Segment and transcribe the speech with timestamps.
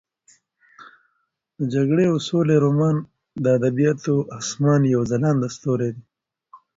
[1.57, 2.95] د جګړې او سولې رومان
[3.43, 6.03] د ادبیاتو د اسمان یو ځلانده ستوری دی.